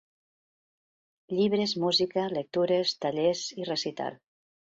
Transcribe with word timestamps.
Llibres, 1.39 1.75
música, 1.83 2.25
lectures, 2.37 2.93
tallers 3.05 3.43
i 3.61 3.71
recital. 3.71 4.19